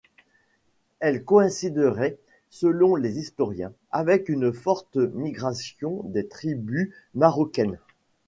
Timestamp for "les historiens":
2.95-3.71